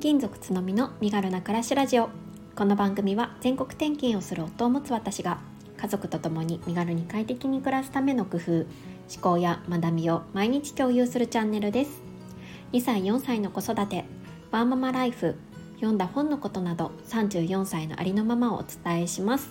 [0.00, 2.08] 勤族つのみの身軽な暮らしラジオ。
[2.56, 5.40] この番組は全国転勤をする夫を持つ私が
[5.76, 8.66] 家族と共に身軽に快適に暮らすための工夫思
[9.20, 12.00] 考や学びを毎日共有するチャンネルです。
[12.72, 14.06] 2歳4歳の子育て
[14.50, 15.36] ワーママライフ
[15.74, 19.50] 読んだ本のことなど34歳のありのままをお伝えします。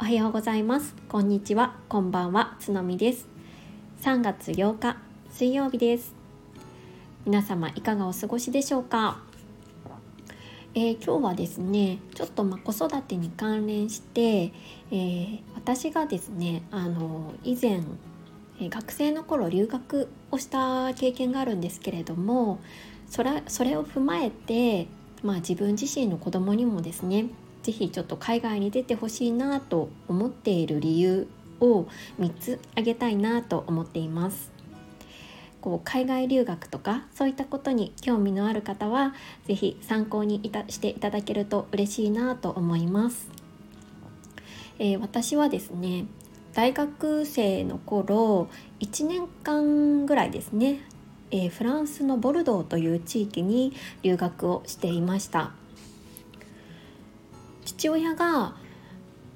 [0.00, 0.94] おはようございます。
[1.10, 1.76] こんにちは。
[1.90, 2.56] こんばんは。
[2.58, 3.28] つのみです。
[4.00, 4.96] 3月8日
[5.30, 6.14] 水曜日です。
[7.26, 9.20] 皆様いかがお過ごしでしょうか、
[10.74, 14.52] えー、今日はですねちょっとま子育てに関連して、
[14.90, 17.82] えー、私がですねあの以前
[18.58, 22.60] え学生の頃留学をした経験があるんですけれども
[23.06, 24.86] それそれを踏まえて、
[25.22, 27.26] まあ、自分自身の子供にもですね
[27.62, 31.28] 是非ちょっと海外に出てほしいなと思っている理由
[31.60, 31.86] を
[32.18, 34.61] 3つ挙げたいなと思っています。
[35.62, 39.14] こう海外留学とかそういったことに興味のある方は
[39.46, 43.28] 是非参考にいたしていただけると嬉しいなと思います。
[44.78, 46.06] えー、私はですね
[46.54, 48.48] 大学生の頃
[48.80, 50.80] 1年間ぐらいですね、
[51.30, 55.52] えー、フランスのボルドーという地域に留学をしていました
[57.64, 58.56] 父親が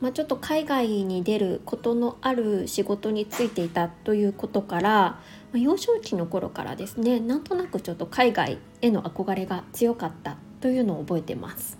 [0.00, 5.20] まあ、ちょっと海外に出ることのある仕事に就いていたということから、
[5.52, 11.78] まあ、幼少期の頃からですねなんとなくちょっと海外への憧れが強かったというのを覚えてます。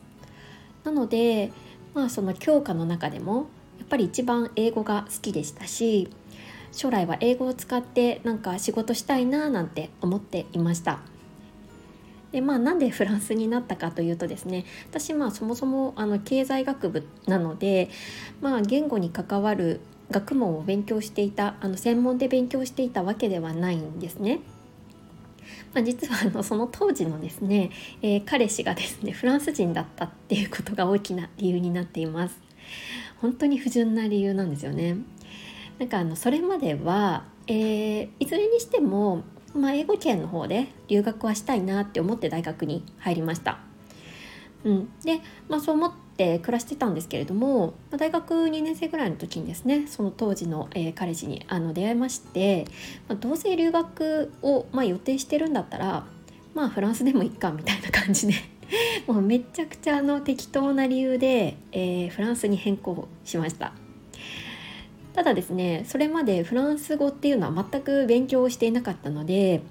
[0.85, 1.53] なので、
[1.95, 3.47] まあ、その教科の中でも
[3.79, 6.09] やっぱり一番英語が好きでしたし
[6.73, 11.01] 将来は英語を使ってなんか仕事したいななんて思っていました。
[12.33, 17.89] でまあなんでフランスになったかというとですね私まあそもそもあの経済学部なので
[18.41, 19.81] まあ言語に関わる
[20.11, 24.41] 学問を勉強していたあの専門で勉強していたわけではないんですね。
[25.75, 27.71] まあ、実はあのその当時のですね、
[28.03, 32.39] えー、彼氏がですねフランス人だったっていうことが大きな理由になっています。
[33.21, 34.97] 本当に不純な理由なんですよね。
[35.79, 39.25] なんかあのそれまでは、えー、いずれにしても
[39.57, 43.59] まあ、英語圏の方で留学はしたいなって思って大学に入りました。
[44.65, 52.67] うん、で、まあ、そう思って暮らしてたんですけれども、大学2年生ぐらいの時にですねその当時の、えー、彼氏にあの出会いまして、
[53.09, 56.07] まあ、どうせ留学を、まあ、予定してるんだったら
[56.55, 58.35] まあフランスでもいっかみたいな感じで
[59.07, 63.73] もうめちゃくちゃあの適当な理由で、えー、フランスに変更しました。
[65.15, 69.63] ただですねそれまでフランス語っていうのは全く勉強をしていなかったので、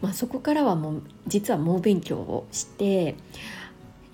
[0.00, 3.14] まあ、そこからはもう実は猛勉強をして、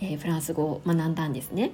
[0.01, 1.73] えー、フランス語を学んだんですね。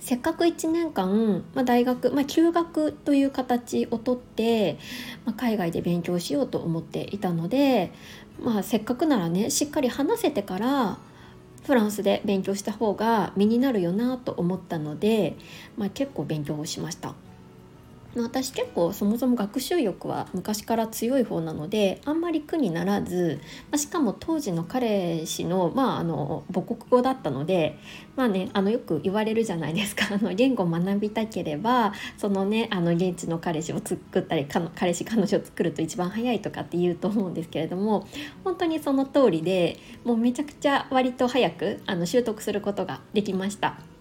[0.00, 4.78] せっかく1年間、まあ、大学、まあ、休学という形をとって、
[5.24, 7.92] まあ、海外で勉強しようと思っていたので、
[8.40, 10.98] まあ、せっかくならねしっかり話せてから
[11.64, 15.34] フランスで勉強した方が身になるよなと思ったので、
[15.76, 17.14] まあ、結構勉強をしました。
[18.22, 23.40] 私結構そもそも学習欲は昔から強い方なのであんまり苦にならず、
[23.70, 27.78] ま、しかも当時の彼氏の,、まあ、あの母国語だったので、
[28.16, 38.06] まあね、あのよく言われるじゃないですか あの言語を学びたければそのねあの現地の彼氏を作ったり彼氏彼女を作ると一番早いとかって言うと思うんですけれども
[38.44, 43.95] 本当にその通りでもうめちゃくちゃ割と早くあの習得することができました。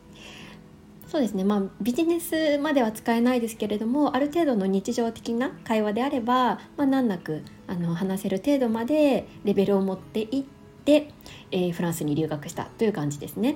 [1.16, 10.44] そうですねまあビジネスまでは使えないですけれどもある程度の日常的な会話であれば、まあ、難なくあの話せる程度までレベルを持っていっ
[10.84, 11.12] て、
[11.52, 13.56] えー、フランスに留学したという感じですね。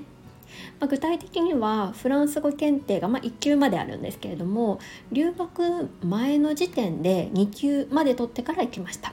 [0.80, 4.80] まあ、具体的にはフランス語検定がま1級まであるんですけれども
[5.12, 9.12] 留学前の時点で2級まで取ってから行きました。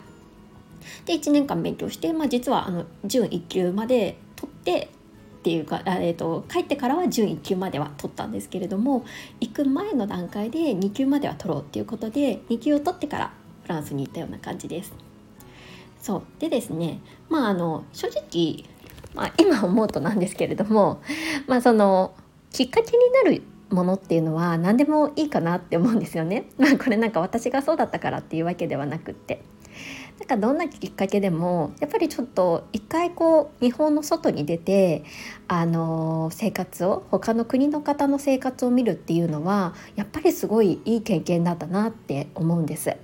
[1.05, 4.91] で1年間勉強して、まあ、実はあの準1級まで取って
[5.47, 9.05] っていうか、えーと、帰ってからは準1級までは取ったんですけれども
[9.39, 14.93] 行く前の段階で2級までは取ろうっていうことで2級を取ってからフランスに行ったような感じです。
[16.03, 18.65] そうでですねまああの正直、
[19.15, 21.01] まあ、今思うとなんですけれども
[21.47, 22.17] まあその
[22.51, 26.47] きっかけになるものっていうのは何でもいいかなって思うんですよね。
[26.59, 29.43] まあこれなんか私がそうだったからっていうわけではなくって。
[30.19, 35.05] なんかどんなきっかけでもやっぱりちょっと一回こう日本の外に出て
[35.47, 42.97] あの生活を他の国の方の生活を見るっていうのはやっぱりすごいいい経験だったなって思うんです。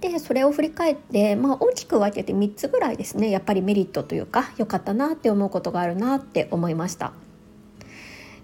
[0.00, 7.12] でそれを振り返って、まあ、大きく分けて3つぐらいですねやっぱりメリットというか良かったなって思うことがあるなって思いました。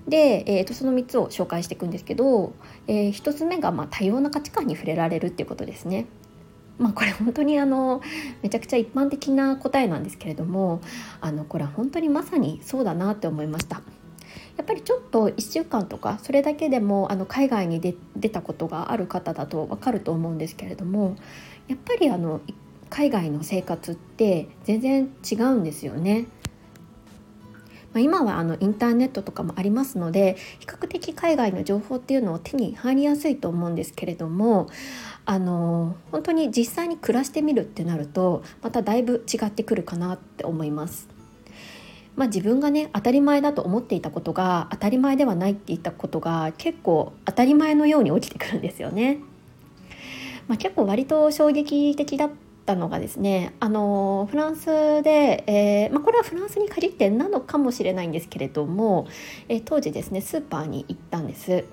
[0.08, 2.52] で、えー、とその3つを紹介していくんですけど、
[2.86, 6.06] えー、1つ目がまあ多様な価値観に触れられるっていうことですね。
[6.80, 8.00] まあこれ本当にあの
[8.42, 10.80] めちゃくちゃ一般的な答えなんですけれども
[11.20, 13.82] あのこれは本当にまさにそうだなって思いました。
[14.56, 21.16] やっぱりちょっと1週間とかそれだけでもあの海外に出たことがある方だと分かると思うんですけれども
[21.66, 22.42] やっぱりあの
[22.90, 26.26] 海外の生活って全然違うんですよね。
[27.92, 34.68] まあ、今はあのインターネットとかもありますので比較的海外の情報っていうのを手に入りやすいと思うんですけれども
[35.30, 41.08] あの本当に実際に暮らしてみるってなるとまただいぶ違ってくるかなって思います。
[42.16, 49.20] まあ、自分がね当たり前だと思っていたことが当たり前ではないって言ったことが結構当たり前のように起きてくるんですよね。
[50.48, 52.30] まあ、結構割と衝撃的だっ
[52.66, 59.06] たのがですねあのフランスで、えー、まあ、これはフランスに限ってなのかもしれないんですけれども、
[59.48, 61.64] えー、当時ですねスーパーに行ったんです。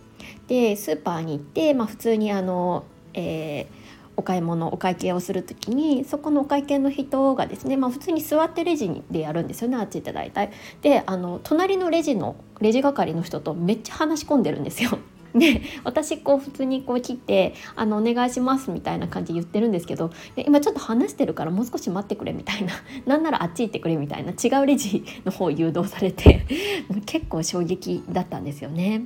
[0.48, 2.86] でスーパーに行って、まあ、普通にあの、
[3.18, 3.88] えー
[4.18, 10.52] お買い物お会計をする時にそこのお会計の人がですね、まあ、普通に座ってレジでやるんですよねあっちって大体。
[10.82, 14.98] であの隣のレジのレジ係の人とめっちゃ話し込んでるんですよ。
[15.38, 22.74] で私こう普通にこう切って「あのお願いします」みたいな感じで言ってるんですけど今ちょっと話してるからもう少し待ってくれみたいな
[23.06, 26.46] なんならあっち行ってくれみたいな違うレジの方を誘導されて
[27.06, 29.04] 結構衝撃だったんですよね。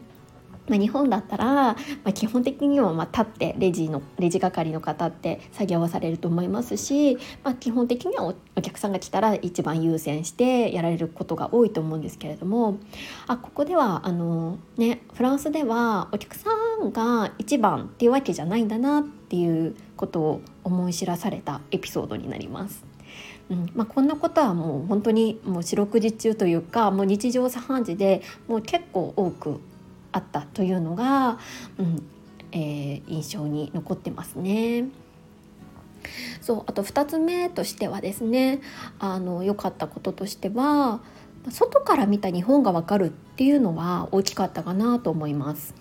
[0.67, 1.75] まあ、日本だったら、ま
[2.05, 12.77] あ、基本的にはま立ってレジのレジ係の方って作業はされると思いますし、まあ、基本的にはお客さんが来たら一番優先してやられることが多いと思うんですけれども
[13.27, 16.49] あここではあの、ね、フランスではお客さ
[16.81, 22.83] んが一番っていうわけじゃないんだなっていうことを思い知らされたエピソードになります。
[23.49, 29.59] うんまあ、こんなことはもう本当にもう四六時中というかもう日常茶飯事でもう結構多く
[30.11, 31.39] あったというのが、
[31.77, 32.03] うん
[32.51, 34.85] えー、印象に残ってますね。
[36.41, 38.61] そうあと2つ目としてはですね
[38.97, 41.01] あの良かったこととしては
[41.49, 45.75] 外から見た日本がわかるっていうのは大きかったかなと思います。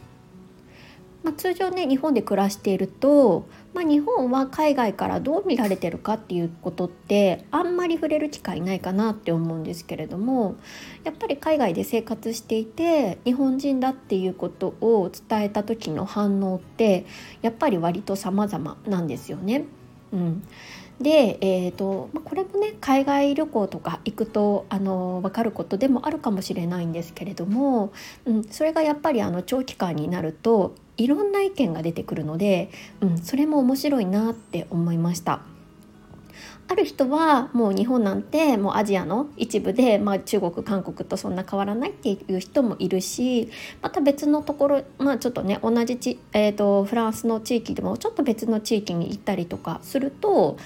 [1.23, 10.57] まあ、通常ね日本で暮らしていると、まあ、日本は海外からどう見られてるかっていうことってあんまり触れる機会ないかなって思うんですけれども
[11.05, 17.05] やっぱり海外で生活していて日本人だっていうことを伝えた時の反応って
[17.43, 19.65] やっぱり割と様々なんですよね。
[20.13, 20.43] うん、
[21.01, 27.93] で、えーとまあ、これもね海外旅行とか行くとあの分かることでもあるかもしれないんですけれども、
[28.27, 32.71] うん、それがやっぱりあの長期間になるといろんな意見が出てくるので、
[33.01, 35.41] うん、それも面白いなって思いました。
[36.71, 43.51] ある人はもう日本なんてもうアジアの一部で、まあ、中国韓国とそんな変わらないっていう人もいるし
[43.83, 50.59] また別のところ、まあ、ちょっとね同じち、えーと、フランスの地域でもちょっと別の地域に行ったりとかすると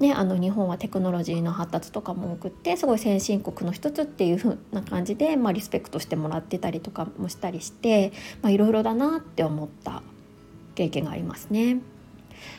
[0.00, 8.12] ね、あの日本はテクノロジーの発達とかも多くってすごい先進国の一つっていう風な感じで、まあ、リスペクトしてもらってたりとかもしたりして
[8.46, 10.02] いろいろだなって思った
[10.74, 11.74] 経験がありますね。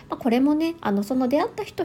[0.08, 1.84] まあ、これもねあのその出会った人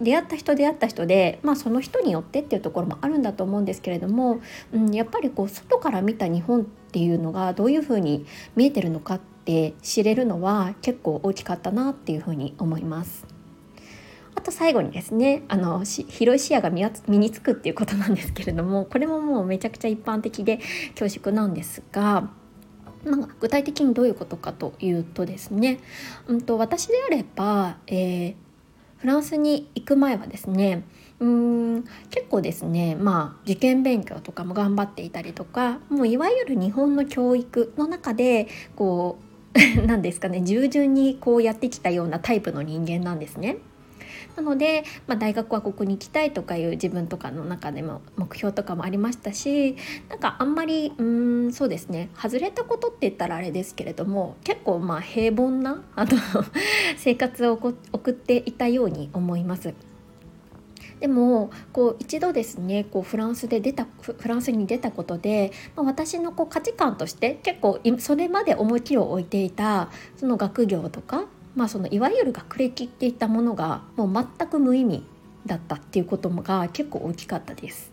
[0.00, 4.40] 出会った人出会った人で、まあ、その人によってっていうところもあるんだと思うんですけれども、
[4.72, 8.26] うん、やっぱりこう外から見た日本っていうのがどういうふうに
[8.56, 13.39] 見えてるのかって知れるのは結構大きかったなっていうふうに思います。
[14.34, 20.60] あと最後にですねあの広い視野が身につくっていうことなんですけれどもこれももうめちゃくちゃ一般的で
[20.98, 22.30] 恐縮なんですが。
[23.02, 25.80] まあ、具体的にどういうことかというとですね、
[26.26, 28.34] うんと、私であれば、えー、
[28.98, 30.84] フランスに行く前はですね
[31.18, 39.30] うん結構ですねまあ受験勉強とかも頑張っていたりとかもういわゆる日本の教育の中でこう
[39.86, 43.58] 何ですかね従順にこうやってきたようなタイプの人間なんですね。
[44.40, 49.76] なので、まあ、大学はここに行きたいとかいう自分とかの中でも目標とかもありましたし
[50.08, 56.10] なんかあんまりうんそうですね外れたことって言ったらあれですけれども結構まあ平凡なあの
[56.96, 57.52] 生活を
[57.92, 59.74] 送っていたように思います。
[61.00, 71.24] でもこう一度ですねこうフランスで出たフランスに出たことで、まあ、私のこう価値観として結構それまで重きを置いていたその学業とか
[71.56, 75.04] まあ、そのいわゆる学歴っていったものがもう全く無意味
[75.46, 77.92] だったっていうことが結構大きかったです。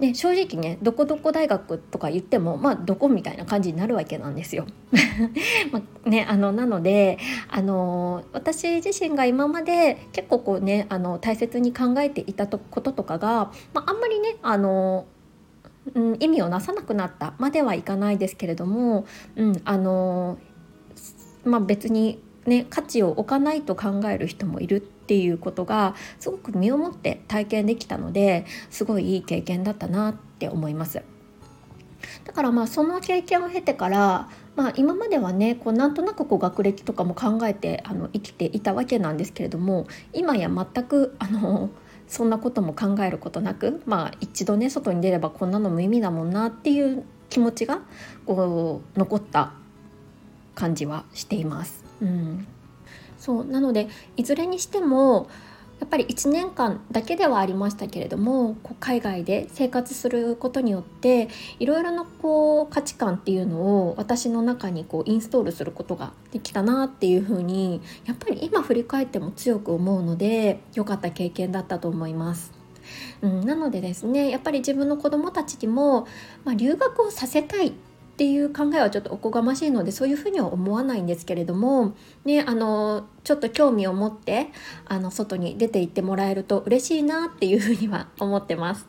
[0.00, 4.66] で正直ねどこどこ大学とか言ってもまあどこみたいな感じになるわけなんですよ。
[5.70, 7.18] まあね、あのなので
[7.48, 15.06] あの私自身が今まで結構こうねあの大切に考えていたこととかが、まあ、あんまりねあの
[15.94, 19.04] うん、意味をなさなくなったまではいかないですけれども、
[19.36, 20.38] うんあの
[21.44, 31.02] まあ、別にね、価値を置かないと考える人もいるっていうことがすごく身をもって体験できたのですごいいい経験だったなって思います。
[32.24, 41.70] だからまあその経験を経てから、まあ、今まではねこうなんとなくこう学歴とかも考えてあの生きていたわけなんですけれども今や全くあの
[42.06, 47.80] そんなことも考えることなく、まあ、一度ね外に出ればこんなの無意味だもんなっていう気持ちが
[48.26, 49.52] こう残った
[50.54, 51.84] 感じはしています。
[52.04, 52.46] うん、
[53.18, 53.44] そう。
[53.44, 55.28] なのでいずれにしても
[55.80, 72.52] やっぱり1年間だけではありましたけれどもこう海外で生活することによっていろいろなこう価値観っていうのを私の中にこうインストールすることができたなっていうふうにやっぱり今振り返っても強く思うので良かった経験だったと思います。
[73.22, 76.06] うん、なのでですねやっぱり自分の子どもたちにも、
[76.44, 77.72] まあ、留学をさせたいっ
[78.14, 84.52] っていう考えはちょっとおこがましいのでそういうふうには思わないんですけれども、ね、あのちょっと興味を持って
[84.84, 88.86] あの外に出て行ってもらえると嬉しいなっていうふうには思ってます。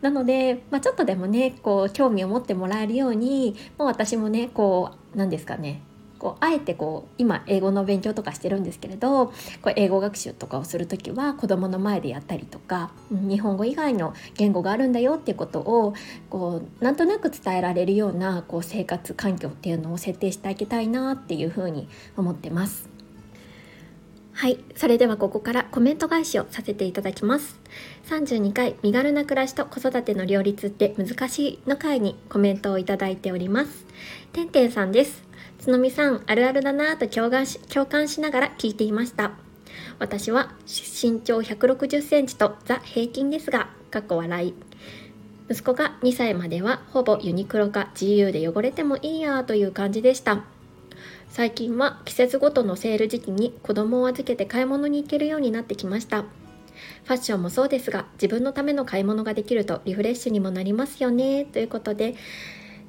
[0.00, 5.82] なので、まあ、ちょっとでもねこう興味を持ってもらえるようにもう私もねこう何ですかね
[6.20, 9.32] こうあえてこう今英語の勉強とかしてるんですけれどこ
[9.70, 15.94] う英語学習とかをする時は子どもの前でやったりとか日本語以外の言語があるんだよっていうことを
[16.28, 22.90] こうなんとなく伝えられるようなこう生活環境っていうのを設定してあげたいなっていうふうに思ってます。
[24.32, 24.58] はい。
[24.74, 27.58] それではここからコメント返しをさせていただきます。
[28.08, 33.86] 32回身軽な暮らしと子育ての両立って難しいの回にコメントをいただいております。
[34.32, 35.29] てんてんさんです。
[35.60, 39.32] つのみさん、あるあるだなぁと共感し共感しながら聞いていました。
[39.98, 44.54] 私は身長160センチとザ平均ですが、かっこ笑い。
[45.50, 50.44] 息子が2歳まではほぼユニクロか GU で汚れてもいいやという感じでした。
[51.28, 56.22] 最近は季節ごとのセール時期に子供を預けて買い物に行けるようになってきました。
[56.22, 62.14] ファッションもそうですが自分のための買い物ができるとリフレッシュにもなりますよねということで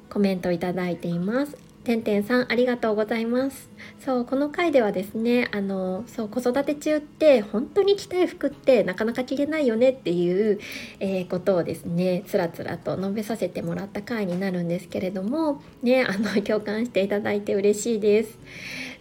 [0.08, 1.71] コメントいただいています。
[1.84, 3.68] てんてんさんありがとうございます。
[4.04, 10.60] そうこの回ではですねあのそう子育て中って本当に着たい服ってなかなか着れないよねっていう、
[11.00, 18.38] えー、ことをですねつらつらと述べさせてもらった回になるんですけれどもねあの共感していただいて嬉しいです。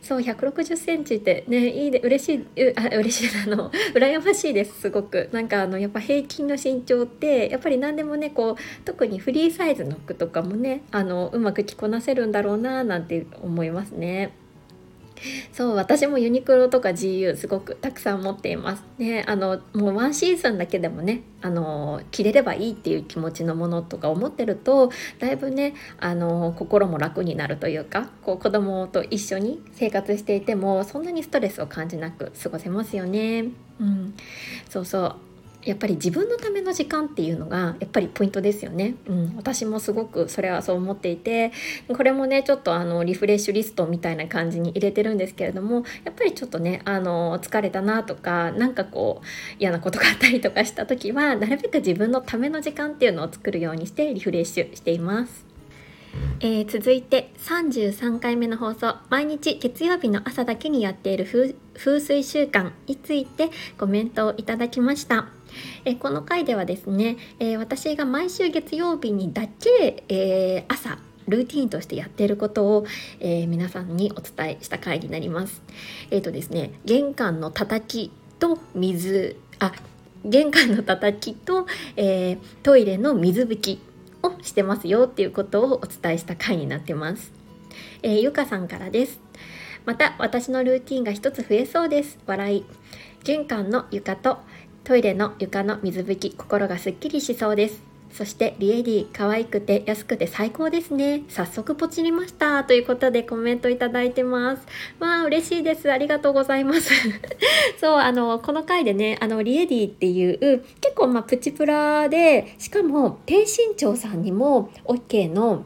[0.02, 14.41] そう160センチってねいいで嬉しいうあ嬉しいあの羨ましいですすごくなんかあのやっぱ平均の身長ってやっぱり何でもねこう特にフリーサイズの服とかもねあのうまく着こなせるんだろうななんて思いますね。
[15.52, 18.84] そう私もユニクロとか GU すごくたくさん持っています。
[18.98, 33.46] ねあのもうワンシーズンだけでもねあの着れればいいっていう気持ちのものとか思ってるとだいぶねあの心も楽になるというかこう子供と一緒に生活していてもそんなにストレスを感じなく過ごせますよね。
[33.80, 34.14] うん。
[34.70, 35.31] そうそう。
[35.64, 41.52] やっぱり自分のための時間っていうのがやっぱりポイントですよね、うん、私もすごくそれはそう思っていて
[41.88, 49.26] これもねちょっとあのリフレッシュリストみたいな感じに入れてるんですけれどもやっぱりちょっとねあの疲れたなとかなんかこう
[49.60, 55.51] 嫌なことがあったりとかした時はなるべく自分のための時間っていうのを作るようにしてリフレッシュしています。
[56.40, 65.28] えー、続いて33回目の放送毎日月曜日の朝だけにやっている風水習慣についてコメントをいただきました。
[65.86, 72.86] えこの回ではですね、えー、私が毎週月曜日にだけ、えー、朝ルーティンとしてやっていることを、
[73.20, 75.62] えー、皆さんにお伝えした回になります。
[76.10, 79.74] えっ、とですね、玄関の叩きと水、あ、
[80.26, 83.80] 玄関の叩きと、えトイレの水拭き
[84.24, 87.32] をしてますよっていうことをお伝えした回になってます。
[88.04, 89.20] えゆかさんからです。
[89.86, 92.20] また私のルーティンが一つ増えそうです。
[92.26, 92.66] 笑い。
[93.24, 94.40] 玄関の床と
[94.84, 101.24] トイレの床の水拭き心がすっきりしそうですそしてリエディ可愛くて安くて最高ですね。
[101.30, 102.64] 早速ポチりました。
[102.64, 104.66] ということでコメントいただいてます。
[105.00, 105.92] わあ嬉しいです。
[105.92, 106.92] ありがとうございます。
[107.80, 115.66] そうあのこの回でねあのリエディっていう結構まあプチプラでしかも低身長さんにも OK の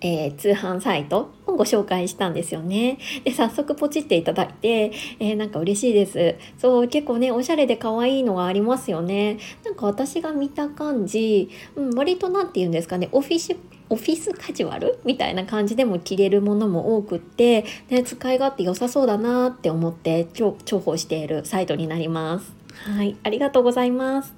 [0.00, 2.98] えー、通販サイトをご紹介したんですよね。
[3.24, 6.36] で、早速ポチっていただいて、えー、なんか嬉しいです。
[6.58, 9.38] そう、結構ね、おしゃれで可愛いのがありますよね。
[9.64, 13.56] なんか私が見た感じ、うん、割と何て言うんですかね、オフィス、
[13.90, 22.54] オフィスカジュアルみたいな感じでも着れるものも多くって、ね、使い勝手良さそうだなって思って重宝しているサイトになります。
[22.72, 24.34] はい、ありがとうございます。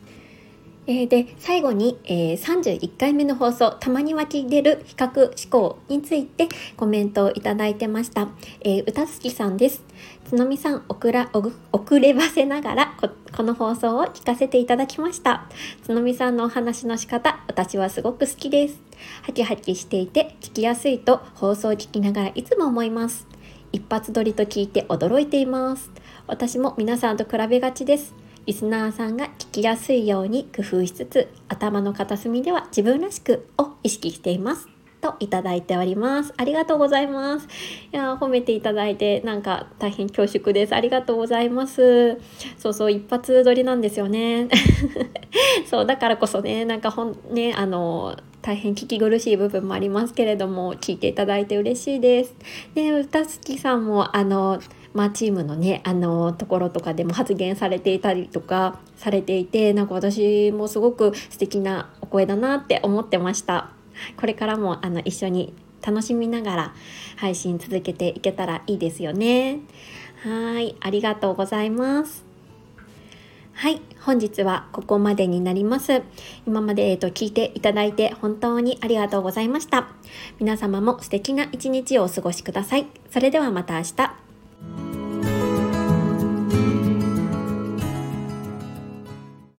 [0.86, 8.28] えー、で最後に、えー、31回目の放送「たまに湧き出る比較思考」についてコメントをいただいてました、
[8.62, 9.84] えー、歌月さんです。
[10.24, 15.48] つのみさん遅ら遅ればせながらここの放送を聞かせていただきました。
[15.84, 18.80] つのみさんのお話の仕方私はすごく好きです。
[19.22, 23.28] ハキハキしていて聞きやすいと放送を聞きながらいつも思います。
[23.70, 25.90] 一発撮りと聞いて驚いています。
[26.26, 28.21] 私も皆さんと比べがちです。
[28.44, 34.68] リスナーさんが聞きやすいように工夫しつつ頭の片隅では自分らしくを意識しています
[35.00, 36.32] といただいております。
[36.36, 37.48] ありがとうございます。
[37.92, 40.74] いや褒めていただいてなんか大変恐縮です。
[40.74, 42.20] ありがとうございます。
[42.56, 44.48] そうそう一発撮りなんですよね。
[45.66, 52.34] そうだからこそねなんかほんねあの大変聞き苦しい部分もありますけれども聞いていただいて嬉しいです。
[52.74, 54.60] で歌好きさんもあの
[54.94, 63.70] まあ、チームのねあのところとかでも発言されていたりとかされていてなんか私もすごく素敵なお声だなって思ってました
[64.16, 66.74] これからもあの一緒に楽しみながら
[67.16, 69.60] 配信続けていけたらいいですよね
[70.22, 72.32] はいありがとうございます
[73.54, 76.02] はい、本日はここまでになります。
[76.46, 79.88] 今まで、えーと、聞いていただいて本当にありがとうございました。
[80.40, 82.86] 皆様も素敵な一日をお過ごしください。
[83.10, 84.31] それではまた明日。